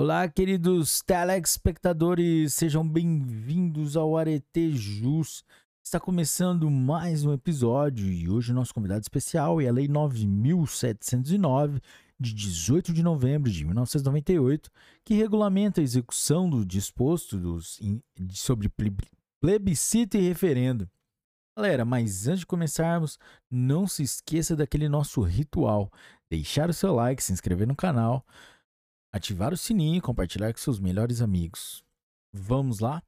Olá, 0.00 0.28
queridos 0.28 1.02
telespectadores, 1.02 2.54
sejam 2.54 2.88
bem-vindos 2.88 3.96
ao 3.96 4.16
Arete 4.16 4.70
Jus. 4.70 5.42
Está 5.82 5.98
começando 5.98 6.70
mais 6.70 7.24
um 7.24 7.32
episódio 7.32 8.06
e 8.06 8.28
hoje 8.28 8.52
o 8.52 8.54
nosso 8.54 8.72
convidado 8.72 9.00
especial 9.00 9.60
é 9.60 9.66
a 9.66 9.72
Lei 9.72 9.88
9709 9.88 11.80
de 12.16 12.32
18 12.32 12.92
de 12.92 13.02
novembro 13.02 13.50
de 13.50 13.64
1998, 13.64 14.70
que 15.04 15.14
regulamenta 15.14 15.80
a 15.80 15.84
execução 15.84 16.48
do 16.48 16.64
disposto 16.64 17.36
dos, 17.36 17.80
sobre 18.30 18.72
plebiscito 19.40 20.16
e 20.16 20.20
referendo. 20.20 20.88
Galera, 21.56 21.84
mas 21.84 22.28
antes 22.28 22.40
de 22.40 22.46
começarmos, 22.46 23.18
não 23.50 23.84
se 23.88 24.04
esqueça 24.04 24.54
daquele 24.54 24.88
nosso 24.88 25.22
ritual: 25.22 25.90
deixar 26.30 26.70
o 26.70 26.72
seu 26.72 26.94
like, 26.94 27.20
se 27.20 27.32
inscrever 27.32 27.66
no 27.66 27.74
canal 27.74 28.24
ativar 29.12 29.52
o 29.52 29.56
sininho 29.56 29.96
e 29.96 30.00
compartilhar 30.00 30.52
com 30.52 30.58
seus 30.58 30.78
melhores 30.78 31.20
amigos. 31.20 31.84
Vamos 32.32 32.78
lá? 32.80 33.02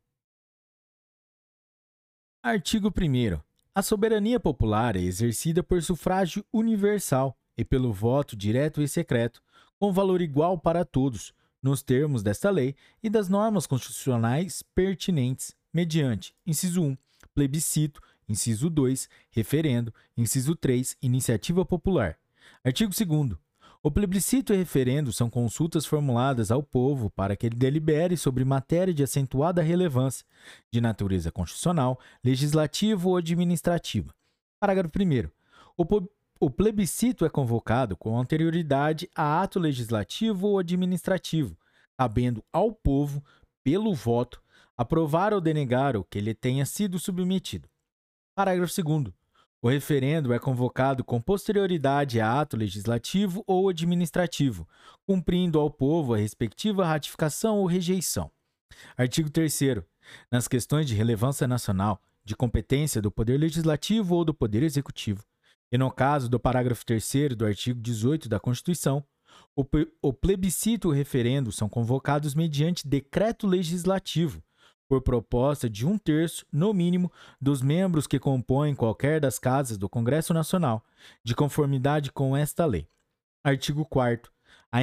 Artigo 2.42 2.88
1. 2.88 3.40
A 3.74 3.82
soberania 3.82 4.40
popular 4.40 4.96
é 4.96 5.00
exercida 5.00 5.62
por 5.62 5.82
sufrágio 5.82 6.44
universal 6.52 7.36
e 7.56 7.64
pelo 7.64 7.92
voto 7.92 8.34
direto 8.34 8.82
e 8.82 8.88
secreto, 8.88 9.42
com 9.78 9.92
valor 9.92 10.20
igual 10.20 10.58
para 10.58 10.84
todos, 10.84 11.34
nos 11.62 11.82
termos 11.82 12.22
desta 12.22 12.50
lei 12.50 12.74
e 13.02 13.10
das 13.10 13.28
normas 13.28 13.66
constitucionais 13.66 14.62
pertinentes, 14.74 15.54
mediante: 15.72 16.34
inciso 16.46 16.82
1, 16.82 16.96
plebiscito, 17.34 18.00
inciso 18.28 18.70
2, 18.70 19.08
referendo, 19.30 19.92
inciso 20.16 20.56
3, 20.56 20.96
iniciativa 21.02 21.64
popular. 21.64 22.18
Artigo 22.64 22.90
2 22.90 23.38
o 23.82 23.90
plebiscito 23.90 24.52
e 24.52 24.56
referendo 24.56 25.10
são 25.12 25.30
consultas 25.30 25.86
formuladas 25.86 26.50
ao 26.50 26.62
povo 26.62 27.08
para 27.10 27.34
que 27.34 27.46
ele 27.46 27.56
delibere 27.56 28.16
sobre 28.16 28.44
matéria 28.44 28.92
de 28.92 29.02
acentuada 29.02 29.62
relevância, 29.62 30.26
de 30.70 30.80
natureza 30.80 31.32
constitucional, 31.32 31.98
legislativa 32.22 33.08
ou 33.08 33.16
administrativa. 33.16 34.14
Parágrafo 34.60 34.92
1. 34.98 35.30
O 36.38 36.50
plebiscito 36.50 37.24
é 37.24 37.30
convocado 37.30 37.96
com 37.96 38.18
anterioridade 38.18 39.08
a 39.14 39.42
ato 39.42 39.58
legislativo 39.58 40.48
ou 40.48 40.58
administrativo, 40.58 41.56
cabendo 41.98 42.44
ao 42.52 42.72
povo, 42.72 43.24
pelo 43.64 43.94
voto, 43.94 44.42
aprovar 44.76 45.32
ou 45.32 45.40
denegar 45.40 45.96
o 45.96 46.04
que 46.04 46.20
lhe 46.20 46.34
tenha 46.34 46.66
sido 46.66 46.98
submetido. 46.98 47.68
Parágrafo 48.34 48.82
2. 48.82 49.19
O 49.62 49.68
referendo 49.68 50.32
é 50.32 50.38
convocado 50.38 51.04
com 51.04 51.20
posterioridade 51.20 52.18
a 52.18 52.40
ato 52.40 52.56
legislativo 52.56 53.44
ou 53.46 53.68
administrativo, 53.68 54.66
cumprindo 55.06 55.60
ao 55.60 55.70
povo 55.70 56.14
a 56.14 56.16
respectiva 56.16 56.86
ratificação 56.86 57.58
ou 57.58 57.66
rejeição. 57.66 58.30
Artigo 58.96 59.28
3. 59.28 59.60
Nas 60.32 60.48
questões 60.48 60.86
de 60.86 60.94
relevância 60.94 61.46
nacional, 61.46 62.00
de 62.24 62.34
competência 62.34 63.02
do 63.02 63.10
Poder 63.10 63.38
Legislativo 63.38 64.14
ou 64.14 64.24
do 64.24 64.32
Poder 64.32 64.62
Executivo, 64.62 65.22
e 65.70 65.76
no 65.76 65.90
caso 65.90 66.28
do 66.28 66.40
parágrafo 66.40 66.86
3 66.86 67.36
do 67.36 67.44
artigo 67.44 67.78
18 67.80 68.30
da 68.30 68.40
Constituição, 68.40 69.04
o 69.54 70.12
plebiscito 70.12 70.88
e 70.88 70.90
o 70.90 70.94
referendo 70.94 71.52
são 71.52 71.68
convocados 71.68 72.34
mediante 72.34 72.88
decreto 72.88 73.46
legislativo, 73.46 74.42
por 74.90 75.00
proposta 75.02 75.70
de 75.70 75.86
um 75.86 75.96
terço, 75.96 76.44
no 76.52 76.74
mínimo, 76.74 77.12
dos 77.40 77.62
membros 77.62 78.08
que 78.08 78.18
compõem 78.18 78.74
qualquer 78.74 79.20
das 79.20 79.38
casas 79.38 79.78
do 79.78 79.88
Congresso 79.88 80.34
Nacional, 80.34 80.84
de 81.22 81.32
conformidade 81.32 82.10
com 82.10 82.36
esta 82.36 82.66
lei. 82.66 82.88
Artigo 83.44 83.84
4. 83.84 84.32
A 84.72 84.80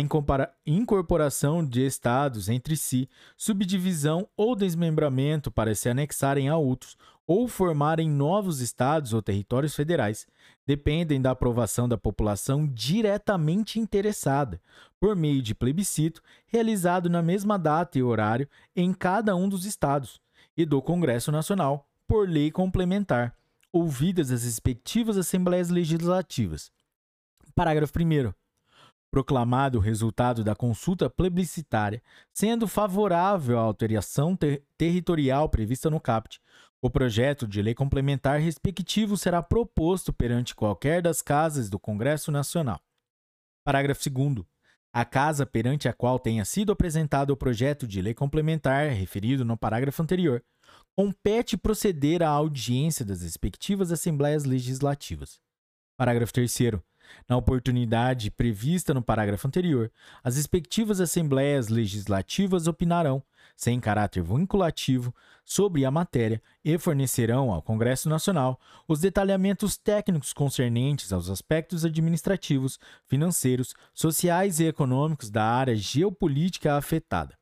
incorporação 0.65 1.65
de 1.65 1.85
estados 1.85 2.47
entre 2.47 2.77
si, 2.77 3.09
subdivisão 3.35 4.29
ou 4.37 4.55
desmembramento 4.55 5.51
para 5.51 5.75
se 5.75 5.89
anexarem 5.89 6.47
a 6.47 6.55
outros 6.55 6.95
ou 7.27 7.45
formarem 7.45 8.09
novos 8.09 8.61
estados 8.61 9.11
ou 9.11 9.21
territórios 9.21 9.75
federais, 9.75 10.25
dependem 10.65 11.21
da 11.21 11.31
aprovação 11.31 11.87
da 11.87 11.97
população 11.97 12.65
diretamente 12.65 13.79
interessada, 13.79 14.61
por 14.97 15.13
meio 15.13 15.41
de 15.41 15.53
plebiscito 15.53 16.21
realizado 16.47 17.09
na 17.09 17.21
mesma 17.21 17.59
data 17.59 17.99
e 17.99 18.03
horário 18.03 18.47
em 18.73 18.93
cada 18.93 19.35
um 19.35 19.49
dos 19.49 19.65
estados, 19.65 20.21
e 20.55 20.65
do 20.65 20.81
Congresso 20.81 21.31
Nacional, 21.31 21.87
por 22.07 22.27
lei 22.27 22.49
complementar, 22.49 23.35
ouvidas 23.71 24.31
as 24.31 24.43
respectivas 24.43 25.17
assembleias 25.17 25.69
legislativas. 25.69 26.71
Parágrafo 27.53 27.93
1 27.99 28.33
proclamado 29.09 29.77
o 29.77 29.81
resultado 29.81 30.43
da 30.43 30.55
consulta 30.55 31.09
plebiscitária, 31.09 32.03
sendo 32.33 32.67
favorável 32.67 33.57
à 33.57 33.61
alteração 33.61 34.35
ter 34.35 34.63
territorial 34.77 35.49
prevista 35.49 35.89
no 35.89 35.99
CAPT, 35.99 36.41
o 36.81 36.89
projeto 36.89 37.47
de 37.47 37.61
lei 37.61 37.73
complementar 37.73 38.39
respectivo 38.39 39.17
será 39.17 39.41
proposto 39.41 40.13
perante 40.13 40.55
qualquer 40.55 41.01
das 41.01 41.21
casas 41.21 41.69
do 41.69 41.79
Congresso 41.79 42.31
Nacional. 42.31 42.79
Parágrafo 43.65 44.09
2. 44.09 44.45
A 44.93 45.03
casa 45.03 45.45
perante 45.45 45.87
a 45.87 45.93
qual 45.93 46.17
tenha 46.17 46.45
sido 46.45 46.71
apresentado 46.71 47.31
o 47.31 47.37
projeto 47.37 47.87
de 47.87 48.01
lei 48.01 48.13
complementar 48.13 48.89
referido 48.89 49.43
no 49.43 49.57
parágrafo 49.57 50.01
anterior, 50.01 50.43
compete 50.95 51.57
proceder 51.57 52.23
à 52.23 52.29
audiência 52.29 53.05
das 53.05 53.21
respectivas 53.21 53.91
assembleias 53.91 54.45
legislativas. 54.45 55.39
Parágrafo 55.97 56.33
3. 56.33 56.57
Na 57.27 57.37
oportunidade 57.37 58.31
prevista 58.31 58.93
no 58.93 59.01
parágrafo 59.01 59.47
anterior, 59.47 59.91
as 60.23 60.37
respectivas 60.37 60.99
assembleias 60.99 61.67
legislativas 61.67 62.67
opinarão, 62.67 63.21
sem 63.55 63.79
caráter 63.79 64.23
vinculativo, 64.23 65.13
sobre 65.43 65.85
a 65.85 65.91
matéria 65.91 66.41
e 66.63 66.77
fornecerão 66.77 67.51
ao 67.51 67.61
Congresso 67.61 68.09
Nacional 68.09 68.59
os 68.87 68.99
detalhamentos 68.99 69.77
técnicos 69.77 70.33
concernentes 70.33 71.13
aos 71.13 71.29
aspectos 71.29 71.85
administrativos, 71.85 72.79
financeiros, 73.07 73.73
sociais 73.93 74.59
e 74.59 74.65
econômicos 74.65 75.29
da 75.29 75.43
área 75.43 75.75
geopolítica 75.75 76.75
afetada. 76.75 77.37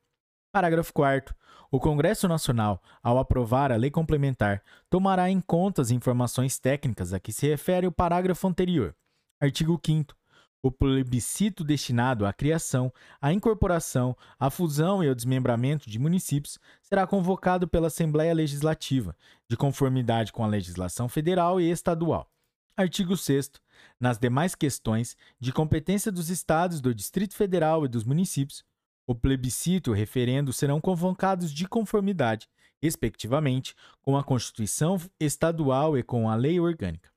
Parágrafo 0.52 0.94
4. 0.94 1.36
O 1.72 1.80
Congresso 1.80 2.28
Nacional, 2.28 2.82
ao 3.04 3.18
aprovar 3.18 3.72
a 3.72 3.76
lei 3.76 3.92
complementar, 3.92 4.64
tomará 4.90 5.30
em 5.30 5.42
conta 5.42 5.82
as 5.82 5.92
informações 5.92 6.58
técnicas 6.58 7.12
a 7.12 7.20
que 7.20 7.34
se 7.34 7.48
refere 7.48 7.88
o 7.88 7.92
parágrafo 7.92 8.48
anterior 8.48 8.96
Artigo 9.46 9.80
5 9.84 10.16
o 10.64 10.72
plebiscito 10.72 11.64
destinado 11.64 12.26
à 12.26 12.34
criação, 12.34 12.92
à 13.22 13.32
incorporação, 13.32 14.18
à 14.40 14.50
fusão 14.50 15.04
e 15.04 15.08
ao 15.08 15.14
desmembramento 15.14 15.88
de 15.88 16.00
municípios 16.00 16.58
será 16.82 17.06
convocado 17.06 17.68
pela 17.68 17.86
Assembleia 17.86 18.34
Legislativa, 18.34 19.16
de 19.48 19.56
conformidade 19.56 20.34
com 20.34 20.44
a 20.44 20.48
legislação 20.48 21.08
federal 21.08 21.62
e 21.62 21.70
estadual. 21.70 22.28
Artigo 22.76 23.16
6. 23.16 23.52
Nas 24.00 24.18
demais 24.18 24.56
questões 24.56 25.16
de 25.40 25.54
competência 25.54 26.12
dos 26.12 26.32
estados, 26.32 26.82
do 26.82 26.96
Distrito 26.96 27.36
Federal 27.36 27.86
e 27.86 27.88
dos 27.88 28.04
municípios, 28.04 28.64
o 29.06 29.14
plebiscito 29.14 29.92
e 29.92 29.94
o 29.94 29.96
referendo 29.96 30.52
serão 30.52 30.82
convocados 30.82 31.54
de 31.54 31.68
conformidade, 31.68 32.50
respectivamente, 32.82 33.76
com 34.02 34.18
a 34.18 34.24
Constituição 34.24 35.00
Estadual 35.20 35.96
e 35.96 36.02
com 36.02 36.28
a 36.28 36.34
Lei 36.34 36.60
Orgânica. 36.60 37.12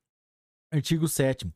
Artigo 0.70 1.08
7 1.08 1.50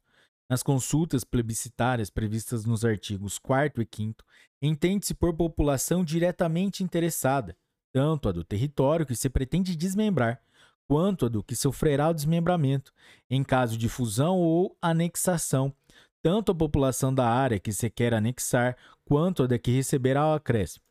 nas 0.52 0.62
consultas 0.62 1.24
plebiscitárias 1.24 2.10
previstas 2.10 2.66
nos 2.66 2.84
artigos 2.84 3.38
4 3.38 3.80
e 3.80 3.88
5, 3.90 4.22
entende-se 4.60 5.14
por 5.14 5.34
população 5.34 6.04
diretamente 6.04 6.84
interessada, 6.84 7.56
tanto 7.90 8.28
a 8.28 8.32
do 8.32 8.44
território 8.44 9.06
que 9.06 9.16
se 9.16 9.30
pretende 9.30 9.74
desmembrar, 9.74 10.42
quanto 10.86 11.24
a 11.24 11.28
do 11.30 11.42
que 11.42 11.56
sofrerá 11.56 12.10
o 12.10 12.12
desmembramento, 12.12 12.92
em 13.30 13.42
caso 13.42 13.78
de 13.78 13.88
fusão 13.88 14.36
ou 14.36 14.76
anexação, 14.82 15.74
tanto 16.22 16.52
a 16.52 16.54
população 16.54 17.14
da 17.14 17.26
área 17.26 17.58
que 17.58 17.72
se 17.72 17.88
quer 17.88 18.12
anexar, 18.12 18.76
quanto 19.06 19.44
a 19.44 19.46
da 19.46 19.58
que 19.58 19.70
receberá 19.70 20.26
o 20.26 20.34
acréscimo. 20.34 20.84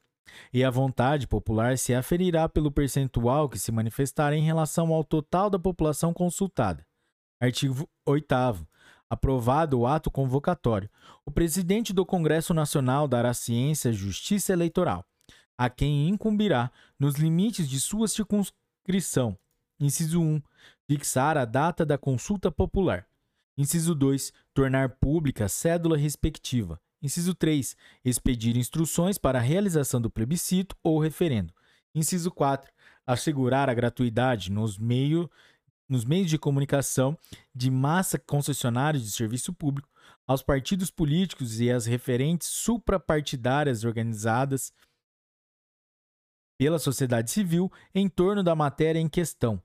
E 0.52 0.63
a 0.63 0.72
vontade 0.72 1.28
popular 1.28 1.78
se 1.78 1.94
aferirá 1.94 2.50
pelo 2.50 2.72
percentual 2.72 3.48
que 3.48 3.60
se 3.60 3.72
manifestará 3.72 4.36
em 4.36 4.44
relação 4.44 4.92
ao 4.92 5.04
total 5.04 5.52
da 5.52 5.60
população 5.60 6.16
consultada. 6.16 6.84
Artigo 7.40 7.88
8 8.08 8.71
Aprovado 9.12 9.78
o 9.78 9.86
ato 9.86 10.10
convocatório, 10.10 10.90
o 11.25 11.31
presidente 11.31 11.92
do 11.92 12.06
Congresso 12.06 12.54
Nacional 12.54 13.10
dará 13.10 13.34
ciência 13.34 13.92
à 13.92 13.94
Justiça 13.94 14.54
Eleitoral, 14.54 15.06
a 15.58 15.69
quem 15.69 16.08
incumbirá, 16.08 16.72
nos 16.98 17.16
limites 17.16 17.68
de 17.68 17.78
sua 17.78 18.08
circunscrição, 18.08 19.38
inciso 19.78 20.22
1, 20.22 20.42
fixar 20.88 21.38
a 21.38 21.44
data 21.44 21.86
da 21.86 21.98
consulta 21.98 22.50
popular. 22.50 23.06
Inciso 23.58 23.94
2, 23.94 24.31
tornar 24.54 24.92
pública 24.92 25.44
a 25.44 25.50
cédula 25.50 25.98
respectiva. 25.98 26.80
Inciso 27.02 27.36
3, 27.36 27.75
expedir 28.06 28.56
instruções 28.56 29.18
para 29.18 29.40
a 29.40 29.42
realização 29.42 30.00
do 30.00 30.10
plebiscito 30.10 30.74
ou 30.81 30.98
referendo. 31.02 31.54
Inciso 31.94 32.31
4, 32.31 32.72
assegurar 33.06 33.69
a 33.69 33.74
gratuidade 33.74 34.50
nos 34.50 34.78
meios 34.78 35.28
nos 35.92 36.06
meios 36.06 36.30
de 36.30 36.38
comunicação 36.38 37.18
de 37.54 37.70
massa 37.70 38.18
concessionários 38.18 39.04
de 39.04 39.12
serviço 39.12 39.54
público, 39.54 39.90
aos 40.26 40.42
partidos 40.42 40.90
políticos 40.90 41.60
e 41.60 41.70
às 41.70 41.86
referentes 41.86 42.48
suprapartidárias 42.48 43.84
organizadas 43.84 44.72
pela 46.58 46.80
sociedade 46.80 47.30
civil 47.30 47.70
em 47.94 48.08
torno 48.08 48.42
da 48.42 48.56
matéria 48.56 49.00
em 49.00 49.10
questão, 49.10 49.62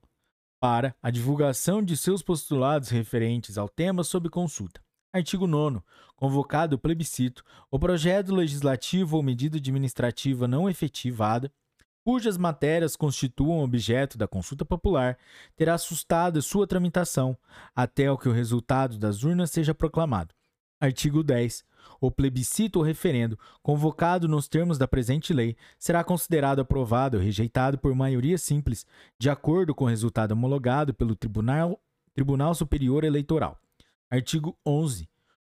para 0.58 0.96
a 1.00 1.10
divulgação 1.10 1.80
de 1.80 1.96
seus 1.96 2.22
postulados 2.22 2.88
referentes 2.88 3.56
ao 3.56 3.68
tema 3.68 4.02
sob 4.02 4.28
consulta. 4.28 4.82
Artigo 5.12 5.46
9. 5.46 5.80
Convocado 6.16 6.74
o 6.74 6.78
plebiscito, 6.78 7.44
o 7.70 7.78
projeto 7.78 8.34
legislativo 8.34 9.16
ou 9.16 9.22
medida 9.22 9.58
administrativa 9.58 10.48
não 10.48 10.68
efetivada, 10.68 11.52
cujas 12.06 12.38
matérias 12.38 12.94
constituam 12.94 13.64
objeto 13.64 14.16
da 14.16 14.28
consulta 14.28 14.64
popular, 14.64 15.18
terá 15.56 15.76
sustada 15.76 16.40
sua 16.40 16.64
tramitação 16.64 17.36
até 17.74 18.08
o 18.08 18.16
que 18.16 18.28
o 18.28 18.32
resultado 18.32 18.96
das 18.96 19.24
urnas 19.24 19.50
seja 19.50 19.74
proclamado. 19.74 20.32
Artigo 20.80 21.24
10. 21.24 21.64
O 22.00 22.08
plebiscito 22.08 22.78
ou 22.78 22.84
referendo, 22.84 23.36
convocado 23.60 24.28
nos 24.28 24.46
termos 24.46 24.78
da 24.78 24.86
presente 24.86 25.32
lei, 25.32 25.56
será 25.80 26.04
considerado 26.04 26.60
aprovado 26.60 27.16
ou 27.16 27.22
rejeitado 27.24 27.76
por 27.76 27.92
maioria 27.92 28.38
simples, 28.38 28.86
de 29.18 29.28
acordo 29.28 29.74
com 29.74 29.86
o 29.86 29.88
resultado 29.88 30.30
homologado 30.30 30.94
pelo 30.94 31.16
Tribunal, 31.16 31.80
Tribunal 32.14 32.54
Superior 32.54 33.02
Eleitoral. 33.02 33.58
Artigo 34.08 34.56
11. 34.64 35.08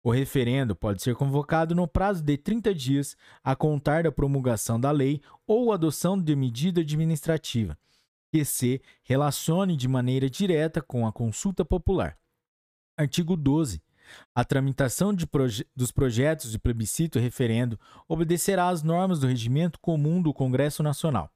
O 0.04 0.10
referendo 0.10 0.74
pode 0.74 1.00
ser 1.00 1.14
convocado 1.14 1.74
no 1.74 1.86
prazo 1.86 2.24
de 2.24 2.36
30 2.36 2.74
dias 2.74 3.16
a 3.42 3.54
contar 3.54 4.02
da 4.02 4.10
promulgação 4.10 4.80
da 4.80 4.90
lei 4.90 5.20
ou 5.46 5.72
adoção 5.72 6.20
de 6.20 6.34
medida 6.34 6.80
administrativa, 6.80 7.78
que 8.32 8.44
se 8.44 8.82
relacione 9.04 9.76
de 9.76 9.86
maneira 9.86 10.28
direta 10.28 10.82
com 10.82 11.06
a 11.06 11.12
consulta 11.12 11.64
popular. 11.64 12.18
Artigo 12.96 13.36
12. 13.36 13.80
A 14.34 14.44
tramitação 14.44 15.14
proje 15.30 15.64
dos 15.74 15.92
projetos 15.92 16.50
de 16.50 16.58
plebiscito 16.58 17.18
e 17.18 17.22
referendo 17.22 17.78
obedecerá 18.08 18.68
às 18.68 18.82
normas 18.82 19.20
do 19.20 19.28
regimento 19.28 19.78
comum 19.78 20.20
do 20.20 20.34
Congresso 20.34 20.82
Nacional. 20.82 21.30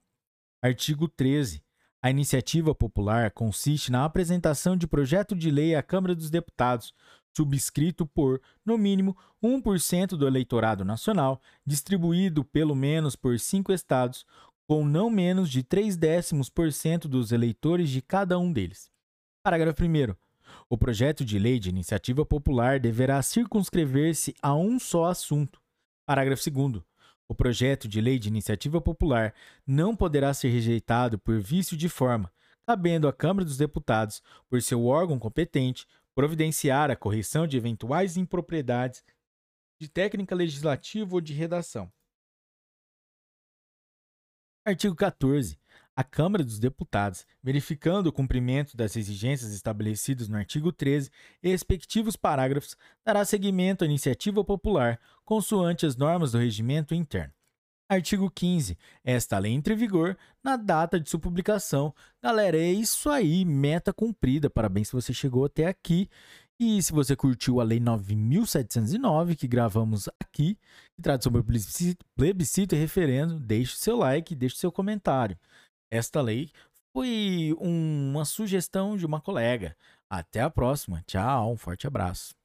Artigo 0.61 1.07
13. 1.07 1.63
A 2.03 2.11
iniciativa 2.11 2.75
popular 2.75 3.31
consiste 3.31 3.91
na 3.91 4.05
apresentação 4.05 4.77
de 4.77 4.87
projeto 4.87 5.35
de 5.35 5.51
lei 5.51 5.75
à 5.75 5.83
Câmara 5.83 6.15
dos 6.15 6.31
Deputados, 6.31 6.93
subscrito 7.37 8.07
por, 8.07 8.41
no 8.65 8.79
mínimo, 8.79 9.15
1% 9.43 10.17
do 10.17 10.27
eleitorado 10.27 10.85
nacional, 10.85 11.41
distribuído 11.67 12.43
pelo 12.43 12.75
menos 12.75 13.15
por 13.15 13.39
cinco 13.39 13.73
estados, 13.73 14.25
com 14.67 14.85
não 14.85 15.11
menos 15.11 15.51
de 15.51 15.63
3 15.63 15.97
décimos 15.97 16.49
por 16.49 16.73
cento 16.73 17.07
dos 17.07 17.33
eleitores 17.33 17.91
de 17.91 18.01
cada 18.01 18.39
um 18.39 18.51
deles. 18.51 18.91
Parágrafo 19.45 19.85
1. 19.85 20.17
O 20.69 20.79
projeto 20.79 21.25
de 21.25 21.39
lei 21.39 21.59
de 21.59 21.69
iniciativa 21.69 22.25
popular 22.25 22.81
deverá 22.81 23.21
circunscrever-se 23.23 24.35
a 24.43 24.55
um 24.55 24.79
só 24.79 25.05
assunto. 25.05 25.61
Parágrafo 26.07 26.51
2. 26.51 26.83
O 27.29 27.35
projeto 27.35 27.87
de 27.87 28.01
lei 28.01 28.19
de 28.19 28.29
iniciativa 28.29 28.81
popular 28.81 29.35
não 29.67 29.95
poderá 29.95 30.33
ser 30.33 30.49
rejeitado 30.49 31.19
por 31.19 31.39
vício 31.39 31.77
de 31.77 31.89
forma, 31.89 32.33
cabendo 32.67 33.07
à 33.07 33.13
Câmara 33.13 33.45
dos 33.45 33.57
Deputados, 33.57 34.23
por 34.49 34.63
seu 34.63 34.87
órgão 34.87 35.19
competente, 35.19 35.87
providenciar 36.17 36.91
a 36.91 36.97
correção 36.97 37.47
de 37.47 37.59
eventuais 37.59 38.17
impropriedades 38.17 39.05
de 39.79 39.87
técnica 39.87 40.35
legislativa 40.35 41.15
ou 41.15 41.21
de 41.21 41.35
redação. 41.35 41.93
Artigo 44.65 44.97
14. 44.97 45.59
A 45.95 46.03
Câmara 46.03 46.43
dos 46.43 46.59
Deputados, 46.59 47.27
verificando 47.43 48.07
o 48.07 48.13
cumprimento 48.13 48.75
das 48.77 48.97
exigências 48.97 49.53
estabelecidas 49.53 50.27
no 50.27 50.39
artigo 50.39 50.73
13 50.73 51.11
e 51.43 51.51
respectivos 51.51 52.17
parágrafos, 52.17 52.77
dará 53.05 53.23
seguimento 53.23 53.85
à 53.85 53.87
iniciativa 53.87 54.43
popular, 54.43 54.99
consoante 55.23 55.85
as 55.85 55.97
normas 55.97 56.33
do 56.33 56.39
regimento 56.39 56.95
interno. 56.95 57.35
Artigo 57.89 58.31
15. 58.31 58.77
Esta 59.05 59.39
lei 59.39 59.53
entra 59.53 59.73
em 59.73 59.77
vigor 59.77 60.17
na 60.43 60.57
data 60.57 60.99
de 60.99 61.09
sua 61.09 61.21
publicação. 61.21 61.95
Galera, 62.23 62.57
é 62.57 62.73
isso 62.73 63.09
aí, 63.09 63.45
meta 63.45 63.93
cumprida. 63.93 64.51
Parabéns 64.51 64.89
se 64.89 64.95
você 64.95 65.13
chegou 65.13 65.45
até 65.45 65.67
aqui. 65.67 66.09
E 66.59 66.83
se 66.83 66.91
você 66.91 67.15
curtiu 67.15 67.61
a 67.61 67.65
Lei 67.65 67.79
9.709, 67.79 69.37
que 69.37 69.47
gravamos 69.47 70.09
aqui, 70.19 70.59
que 70.95 71.03
trata 71.03 71.23
sobre 71.23 71.43
plebiscito, 72.17 72.75
e 72.75 72.79
referendo, 72.79 73.39
deixe 73.39 73.75
o 73.75 73.77
seu 73.77 73.97
like, 73.97 74.35
deixe 74.35 74.57
o 74.57 74.59
seu 74.59 74.73
comentário. 74.73 75.39
Esta 75.91 76.21
lei 76.23 76.51
foi 76.95 77.55
um, 77.61 78.13
uma 78.13 78.25
sugestão 78.25 78.97
de 78.97 79.05
uma 79.05 79.21
colega. 79.21 79.77
Até 80.09 80.41
a 80.41 80.51
próxima. 80.51 81.03
Tchau, 81.07 81.53
um 81.53 81.57
forte 81.57 81.87
abraço. 81.87 82.36